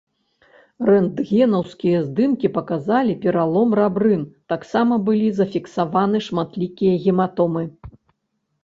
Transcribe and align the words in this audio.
Рэнтгенаўскія 0.89 1.99
здымкі 2.07 2.47
паказалі 2.57 3.13
пералом 3.27 3.77
рабрын, 3.81 4.25
таксама 4.55 4.93
былі 5.11 5.29
зафіксаваны 5.43 6.17
шматлікія 6.31 6.93
гематомы. 7.07 7.63